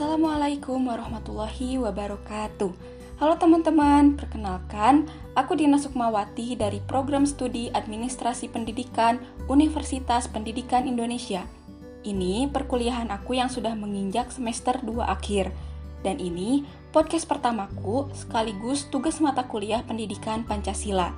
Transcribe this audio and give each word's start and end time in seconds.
Assalamualaikum 0.00 0.88
warahmatullahi 0.88 1.76
wabarakatuh. 1.76 2.72
Halo 3.20 3.36
teman-teman, 3.36 4.16
perkenalkan, 4.16 5.04
aku 5.36 5.60
Dina 5.60 5.76
Sukmawati 5.76 6.56
dari 6.56 6.80
Program 6.80 7.28
Studi 7.28 7.68
Administrasi 7.68 8.48
Pendidikan 8.48 9.20
Universitas 9.44 10.24
Pendidikan 10.24 10.88
Indonesia. 10.88 11.44
Ini 12.00 12.48
perkuliahan 12.48 13.12
aku 13.12 13.36
yang 13.36 13.52
sudah 13.52 13.76
menginjak 13.76 14.32
semester 14.32 14.80
2 14.80 15.04
akhir. 15.04 15.52
Dan 16.00 16.16
ini 16.16 16.64
podcast 16.96 17.28
pertamaku 17.28 18.08
sekaligus 18.16 18.88
tugas 18.88 19.20
mata 19.20 19.44
kuliah 19.52 19.84
Pendidikan 19.84 20.48
Pancasila. 20.48 21.12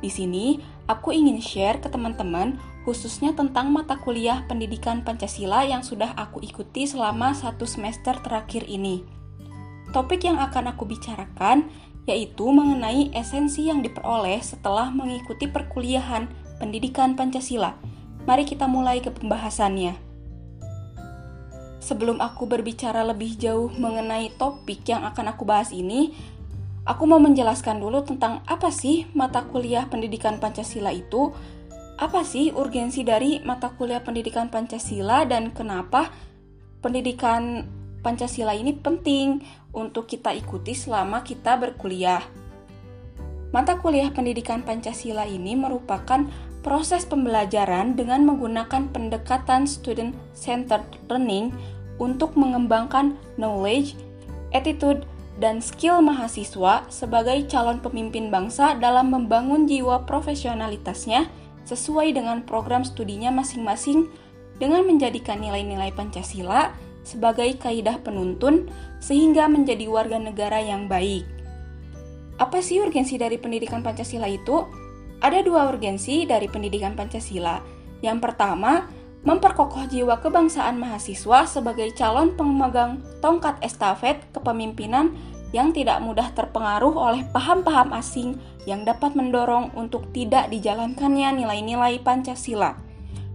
Di 0.00 0.08
sini, 0.08 0.56
aku 0.88 1.12
ingin 1.12 1.44
share 1.44 1.80
ke 1.80 1.92
teman-teman 1.92 2.56
khususnya 2.88 3.36
tentang 3.36 3.68
mata 3.68 4.00
kuliah 4.00 4.40
pendidikan 4.48 5.04
Pancasila 5.04 5.68
yang 5.68 5.84
sudah 5.84 6.16
aku 6.16 6.40
ikuti 6.40 6.88
selama 6.88 7.36
satu 7.36 7.68
semester 7.68 8.16
terakhir 8.24 8.64
ini. 8.64 9.04
Topik 9.92 10.24
yang 10.24 10.40
akan 10.40 10.72
aku 10.72 10.88
bicarakan 10.88 11.68
yaitu 12.08 12.48
mengenai 12.48 13.12
esensi 13.12 13.68
yang 13.68 13.84
diperoleh 13.84 14.40
setelah 14.40 14.88
mengikuti 14.88 15.44
perkuliahan 15.44 16.26
pendidikan 16.56 17.12
Pancasila. 17.12 17.76
Mari 18.24 18.48
kita 18.48 18.64
mulai 18.64 19.04
ke 19.04 19.12
pembahasannya. 19.12 19.96
Sebelum 21.80 22.20
aku 22.20 22.44
berbicara 22.44 23.04
lebih 23.04 23.36
jauh 23.40 23.72
mengenai 23.72 24.32
topik 24.36 24.84
yang 24.88 25.04
akan 25.04 25.32
aku 25.32 25.48
bahas 25.48 25.72
ini, 25.72 26.12
aku 26.90 27.06
mau 27.06 27.22
menjelaskan 27.22 27.78
dulu 27.78 28.02
tentang 28.02 28.42
apa 28.50 28.74
sih 28.74 29.06
mata 29.14 29.46
kuliah 29.46 29.86
pendidikan 29.86 30.42
Pancasila 30.42 30.90
itu 30.90 31.30
apa 31.94 32.26
sih 32.26 32.50
urgensi 32.50 33.06
dari 33.06 33.38
mata 33.46 33.70
kuliah 33.78 34.02
pendidikan 34.02 34.50
Pancasila 34.50 35.22
dan 35.22 35.54
kenapa 35.54 36.10
pendidikan 36.82 37.70
Pancasila 38.02 38.58
ini 38.58 38.74
penting 38.74 39.38
untuk 39.70 40.10
kita 40.10 40.32
ikuti 40.32 40.72
selama 40.72 41.20
kita 41.20 41.60
berkuliah. 41.60 42.24
Mata 43.52 43.76
kuliah 43.76 44.08
pendidikan 44.08 44.64
Pancasila 44.64 45.28
ini 45.28 45.52
merupakan 45.52 46.24
proses 46.64 47.04
pembelajaran 47.04 47.94
dengan 47.94 48.24
menggunakan 48.24 48.88
pendekatan 48.88 49.68
student 49.68 50.16
centered 50.32 50.82
learning 51.12 51.52
untuk 52.00 52.32
mengembangkan 52.40 53.20
knowledge, 53.36 54.00
attitude, 54.56 55.04
dan 55.40 55.64
skill 55.64 56.04
mahasiswa 56.04 56.84
sebagai 56.92 57.48
calon 57.48 57.80
pemimpin 57.80 58.28
bangsa 58.28 58.76
dalam 58.76 59.08
membangun 59.08 59.64
jiwa 59.64 60.04
profesionalitasnya 60.04 61.26
sesuai 61.64 62.12
dengan 62.12 62.44
program 62.44 62.84
studinya 62.84 63.32
masing-masing 63.32 64.12
dengan 64.60 64.84
menjadikan 64.84 65.40
nilai-nilai 65.40 65.96
Pancasila 65.96 66.76
sebagai 67.00 67.56
kaidah 67.56 67.96
penuntun 68.04 68.68
sehingga 69.00 69.48
menjadi 69.48 69.88
warga 69.88 70.20
negara 70.20 70.60
yang 70.60 70.84
baik. 70.84 71.24
Apa 72.36 72.60
sih 72.60 72.84
urgensi 72.84 73.16
dari 73.16 73.40
pendidikan 73.40 73.80
Pancasila 73.80 74.28
itu? 74.28 74.68
Ada 75.24 75.40
dua 75.40 75.68
urgensi 75.72 76.28
dari 76.28 76.48
pendidikan 76.48 76.92
Pancasila. 76.92 77.60
Yang 78.00 78.18
pertama, 78.24 78.88
memperkokoh 79.20 79.84
jiwa 79.88 80.16
kebangsaan 80.24 80.80
mahasiswa 80.80 81.44
sebagai 81.44 81.92
calon 81.92 82.32
pemegang 82.36 83.04
tongkat 83.20 83.60
estafet 83.60 84.24
kepemimpinan 84.32 85.12
yang 85.50 85.74
tidak 85.74 85.98
mudah 85.98 86.30
terpengaruh 86.30 86.94
oleh 86.94 87.22
paham-paham 87.34 87.90
asing 87.98 88.38
yang 88.68 88.86
dapat 88.86 89.18
mendorong 89.18 89.74
untuk 89.74 90.06
tidak 90.14 90.46
dijalankannya 90.50 91.42
nilai-nilai 91.42 91.98
Pancasila. 92.02 92.78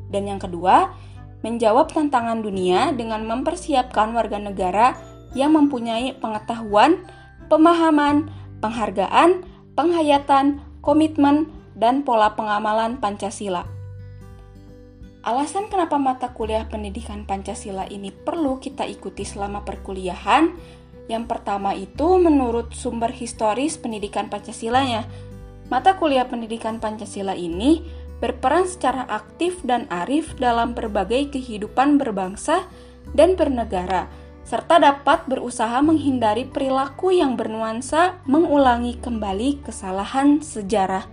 Dan 0.08 0.32
yang 0.32 0.40
kedua, 0.40 0.96
menjawab 1.44 1.92
tantangan 1.92 2.40
dunia 2.40 2.96
dengan 2.96 3.28
mempersiapkan 3.28 4.16
warga 4.16 4.40
negara 4.40 4.96
yang 5.36 5.52
mempunyai 5.54 6.16
pengetahuan, 6.18 7.04
pemahaman, 7.52 8.32
penghargaan, 8.64 9.44
penghayatan, 9.76 10.64
komitmen, 10.80 11.52
dan 11.76 12.08
pola 12.08 12.34
pengamalan 12.34 12.98
Pancasila. 12.98 13.68
Alasan 15.26 15.74
kenapa 15.74 15.98
mata 15.98 16.32
kuliah 16.32 16.70
pendidikan 16.70 17.26
Pancasila 17.26 17.90
ini 17.90 18.14
perlu 18.14 18.62
kita 18.62 18.86
ikuti 18.86 19.26
selama 19.26 19.66
perkuliahan 19.66 20.54
yang 21.06 21.30
pertama 21.30 21.78
itu 21.78 22.18
menurut 22.18 22.74
sumber 22.74 23.14
historis 23.14 23.78
pendidikan 23.78 24.26
Pancasilanya. 24.26 25.06
Mata 25.70 25.98
kuliah 25.98 26.26
pendidikan 26.26 26.78
Pancasila 26.78 27.34
ini 27.34 27.82
berperan 28.22 28.66
secara 28.66 29.06
aktif 29.10 29.62
dan 29.66 29.86
arif 29.90 30.34
dalam 30.38 30.74
berbagai 30.74 31.36
kehidupan 31.36 31.98
berbangsa 32.02 32.66
dan 33.14 33.38
bernegara, 33.38 34.10
serta 34.46 34.82
dapat 34.82 35.26
berusaha 35.30 35.78
menghindari 35.82 36.46
perilaku 36.46 37.14
yang 37.14 37.38
bernuansa 37.38 38.18
mengulangi 38.26 38.98
kembali 38.98 39.62
kesalahan 39.66 40.42
sejarah. 40.42 41.06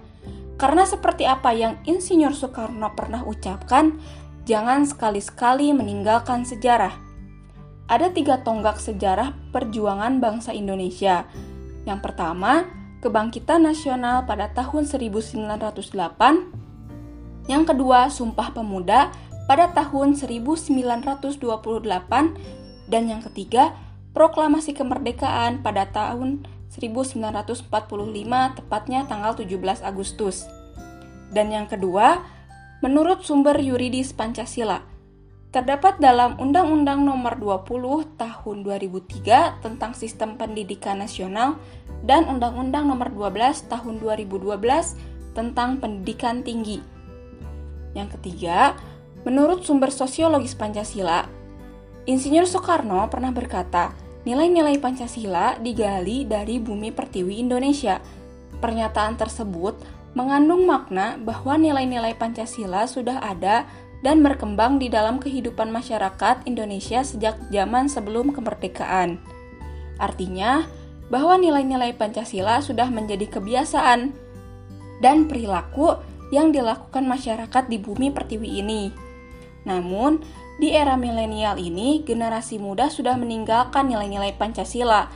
Karena 0.61 0.87
seperti 0.87 1.27
apa 1.27 1.51
yang 1.53 1.81
Insinyur 1.89 2.37
Soekarno 2.37 2.93
pernah 2.95 3.27
ucapkan, 3.27 3.99
jangan 4.47 4.87
sekali-sekali 4.87 5.75
meninggalkan 5.75 6.47
sejarah 6.47 7.02
ada 7.91 8.11
tiga 8.11 8.43
tonggak 8.43 8.79
sejarah 8.79 9.35
perjuangan 9.51 10.21
bangsa 10.23 10.55
Indonesia. 10.55 11.27
Yang 11.83 12.01
pertama, 12.11 12.67
kebangkitan 13.03 13.67
nasional 13.67 14.23
pada 14.27 14.49
tahun 14.55 14.87
1908. 14.87 17.51
Yang 17.51 17.65
kedua, 17.75 18.07
Sumpah 18.07 18.55
Pemuda 18.55 19.11
pada 19.51 19.75
tahun 19.75 20.15
1928 20.15 21.43
dan 22.87 23.03
yang 23.11 23.23
ketiga, 23.27 23.75
Proklamasi 24.13 24.77
Kemerdekaan 24.77 25.65
pada 25.65 25.89
tahun 25.89 26.45
1945 26.71 27.69
tepatnya 28.57 29.01
tanggal 29.09 29.33
17 29.35 29.83
Agustus. 29.83 30.47
Dan 31.33 31.49
yang 31.49 31.65
kedua, 31.65 32.21
menurut 32.85 33.25
sumber 33.25 33.57
yuridis 33.57 34.13
Pancasila, 34.13 34.85
terdapat 35.53 36.01
dalam 36.01 36.41
Undang-Undang 36.41 37.05
Nomor 37.05 37.37
20 37.37 38.17
Tahun 38.17 38.57
2003 38.65 39.61
tentang 39.61 39.93
Sistem 39.93 40.41
Pendidikan 40.41 40.97
Nasional 40.97 41.61
dan 42.01 42.25
Undang-Undang 42.25 42.89
Nomor 42.89 43.13
12 43.13 43.69
Tahun 43.69 43.95
2012 44.01 45.37
tentang 45.37 45.77
Pendidikan 45.77 46.41
Tinggi. 46.41 46.81
Yang 47.93 48.17
ketiga, 48.17 48.81
menurut 49.29 49.69
sumber 49.69 49.93
sosiologis 49.93 50.57
Pancasila, 50.57 51.29
Insinyur 52.09 52.49
Soekarno 52.49 53.07
pernah 53.13 53.31
berkata, 53.31 53.93
nilai-nilai 54.25 54.81
Pancasila 54.81 55.61
digali 55.61 56.25
dari 56.25 56.59
bumi 56.59 56.91
pertiwi 56.91 57.39
Indonesia. 57.45 58.01
Pernyataan 58.59 59.21
tersebut 59.21 59.77
mengandung 60.17 60.65
makna 60.65 61.21
bahwa 61.21 61.61
nilai-nilai 61.61 62.17
Pancasila 62.17 62.89
sudah 62.89 63.21
ada 63.21 63.69
dan 64.03 64.21
berkembang 64.21 64.83
di 64.83 64.91
dalam 64.91 65.23
kehidupan 65.23 65.71
masyarakat 65.71 66.45
Indonesia 66.45 67.07
sejak 67.07 67.39
zaman 67.55 67.87
sebelum 67.87 68.35
kemerdekaan. 68.35 69.23
Artinya, 70.03 70.67
bahwa 71.07 71.39
nilai-nilai 71.39 71.95
Pancasila 71.95 72.59
sudah 72.59 72.91
menjadi 72.91 73.31
kebiasaan 73.31 74.11
dan 74.99 75.31
perilaku 75.31 75.95
yang 76.35 76.51
dilakukan 76.51 77.07
masyarakat 77.07 77.69
di 77.71 77.79
bumi 77.79 78.11
pertiwi 78.11 78.65
ini. 78.65 78.91
Namun, 79.63 80.19
di 80.59 80.75
era 80.75 80.99
milenial 80.99 81.61
ini, 81.61 82.03
generasi 82.03 82.59
muda 82.59 82.91
sudah 82.91 83.15
meninggalkan 83.15 83.87
nilai-nilai 83.87 84.35
Pancasila. 84.35 85.13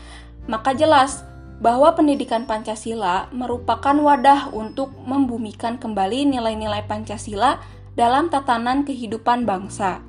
Maka 0.46 0.76
jelas 0.76 1.26
bahwa 1.58 1.96
pendidikan 1.96 2.44
Pancasila 2.44 3.32
merupakan 3.32 3.96
wadah 3.96 4.52
untuk 4.52 4.92
membumikan 5.08 5.80
kembali 5.80 6.28
nilai-nilai 6.36 6.84
Pancasila 6.84 7.58
dalam 7.96 8.28
tatanan 8.28 8.84
kehidupan 8.84 9.48
bangsa. 9.48 10.04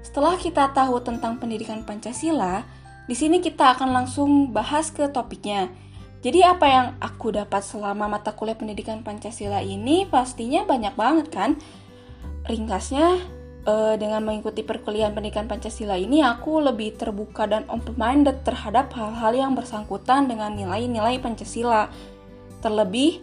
Setelah 0.00 0.40
kita 0.40 0.72
tahu 0.72 1.04
tentang 1.04 1.36
pendidikan 1.36 1.84
Pancasila, 1.84 2.64
di 3.04 3.12
sini 3.12 3.44
kita 3.44 3.76
akan 3.76 3.92
langsung 3.92 4.50
bahas 4.56 4.88
ke 4.88 5.04
topiknya. 5.12 5.68
Jadi 6.24 6.42
apa 6.42 6.66
yang 6.66 6.86
aku 6.98 7.30
dapat 7.30 7.62
selama 7.62 8.10
mata 8.10 8.34
kuliah 8.34 8.58
pendidikan 8.58 9.04
Pancasila 9.04 9.62
ini 9.62 10.08
pastinya 10.08 10.64
banyak 10.64 10.96
banget 10.96 11.26
kan? 11.30 11.50
Ringkasnya, 12.48 13.20
eh, 13.68 13.94
dengan 14.00 14.24
mengikuti 14.24 14.64
perkuliahan 14.64 15.12
pendidikan 15.12 15.46
Pancasila 15.46 15.94
ini 15.94 16.24
aku 16.24 16.58
lebih 16.64 16.96
terbuka 16.96 17.44
dan 17.44 17.68
open-minded 17.68 18.42
terhadap 18.42 18.90
hal-hal 18.96 19.36
yang 19.36 19.52
bersangkutan 19.52 20.26
dengan 20.26 20.56
nilai-nilai 20.56 21.20
Pancasila. 21.20 21.92
Terlebih, 22.64 23.22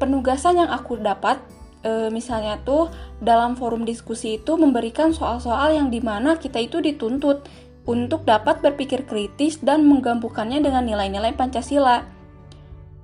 penugasan 0.00 0.64
yang 0.64 0.70
aku 0.72 0.96
dapat 0.96 1.42
e, 1.84 2.08
misalnya 2.12 2.60
tuh 2.62 2.92
dalam 3.20 3.56
forum 3.56 3.84
diskusi 3.84 4.40
itu 4.40 4.56
memberikan 4.56 5.12
soal-soal 5.12 5.76
yang 5.76 5.88
di 5.88 6.00
mana 6.00 6.36
kita 6.36 6.60
itu 6.60 6.80
dituntut 6.80 7.44
untuk 7.88 8.28
dapat 8.28 8.60
berpikir 8.60 9.08
kritis 9.08 9.58
dan 9.60 9.88
menggabungkannya 9.88 10.60
dengan 10.60 10.84
nilai-nilai 10.84 11.32
Pancasila. 11.34 12.04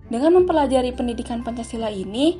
Dengan 0.06 0.38
mempelajari 0.38 0.94
pendidikan 0.94 1.42
Pancasila 1.42 1.90
ini, 1.90 2.38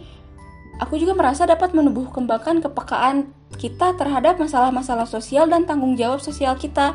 aku 0.79 1.01
juga 1.01 1.17
merasa 1.19 1.49
dapat 1.49 1.75
menumbuh 1.75 2.13
kembangkan 2.15 2.63
kepekaan 2.63 3.35
kita 3.59 3.97
terhadap 3.99 4.39
masalah-masalah 4.39 5.09
sosial 5.09 5.51
dan 5.51 5.67
tanggung 5.67 5.99
jawab 5.99 6.23
sosial 6.23 6.55
kita. 6.55 6.95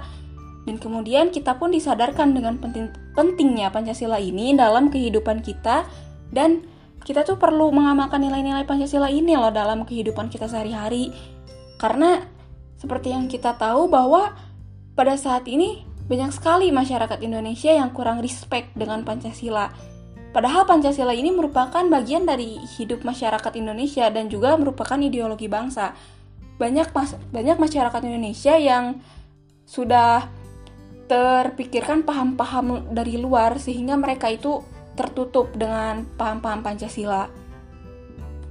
Dan 0.64 0.78
kemudian 0.78 1.34
kita 1.34 1.58
pun 1.58 1.74
disadarkan 1.74 2.38
dengan 2.38 2.62
penting, 2.62 2.94
pentingnya 3.18 3.74
Pancasila 3.74 4.22
ini 4.22 4.54
dalam 4.54 4.94
kehidupan 4.94 5.42
kita 5.42 5.90
dan 6.32 6.64
kita 7.02 7.26
tuh 7.26 7.38
perlu 7.38 7.74
mengamalkan 7.74 8.22
nilai-nilai 8.22 8.64
Pancasila 8.64 9.10
ini 9.10 9.34
loh 9.34 9.50
dalam 9.50 9.84
kehidupan 9.84 10.30
kita 10.30 10.46
sehari-hari. 10.46 11.10
Karena 11.82 12.22
seperti 12.78 13.14
yang 13.14 13.26
kita 13.26 13.58
tahu 13.58 13.90
bahwa 13.90 14.38
pada 14.94 15.18
saat 15.18 15.50
ini 15.50 15.86
banyak 16.06 16.34
sekali 16.34 16.70
masyarakat 16.70 17.24
Indonesia 17.24 17.72
yang 17.72 17.90
kurang 17.96 18.22
respect 18.22 18.74
dengan 18.78 19.02
Pancasila. 19.02 19.72
Padahal 20.32 20.64
Pancasila 20.64 21.12
ini 21.12 21.32
merupakan 21.32 21.84
bagian 21.88 22.24
dari 22.24 22.56
hidup 22.80 23.04
masyarakat 23.04 23.52
Indonesia 23.60 24.08
dan 24.08 24.32
juga 24.32 24.56
merupakan 24.56 24.96
ideologi 24.96 25.52
bangsa. 25.52 25.92
Banyak 26.56 26.94
mas 26.96 27.18
banyak 27.34 27.58
masyarakat 27.60 28.02
Indonesia 28.08 28.56
yang 28.56 29.02
sudah 29.68 30.28
terpikirkan 31.12 32.08
paham-paham 32.08 32.96
dari 32.96 33.20
luar 33.20 33.60
sehingga 33.60 34.00
mereka 34.00 34.32
itu 34.32 34.64
tertutup 35.02 35.50
dengan 35.58 36.06
paham-paham 36.22 36.62
Pancasila. 36.62 37.26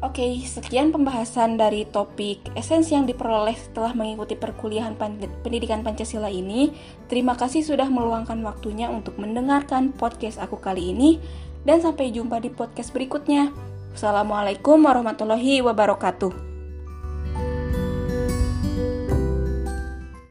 Oke, 0.01 0.41
sekian 0.49 0.97
pembahasan 0.97 1.61
dari 1.61 1.85
topik 1.85 2.41
esensi 2.57 2.97
yang 2.97 3.05
diperoleh 3.05 3.53
setelah 3.53 3.93
mengikuti 3.93 4.33
perkuliahan 4.33 4.97
pendidikan 5.45 5.85
Pancasila 5.85 6.33
ini. 6.33 6.73
Terima 7.07 7.37
kasih 7.37 7.61
sudah 7.61 7.87
meluangkan 7.87 8.41
waktunya 8.41 8.89
untuk 8.89 9.21
mendengarkan 9.21 9.93
podcast 9.93 10.41
aku 10.41 10.57
kali 10.57 10.97
ini 10.97 11.21
dan 11.69 11.85
sampai 11.85 12.11
jumpa 12.17 12.41
di 12.41 12.49
podcast 12.49 12.97
berikutnya. 12.97 13.53
Wassalamualaikum 13.93 14.81
warahmatullahi 14.81 15.61
wabarakatuh. 15.61 16.50